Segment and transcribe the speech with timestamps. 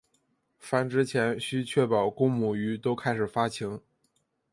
[0.57, 3.79] 繁殖前须确保公母鱼都开始发情。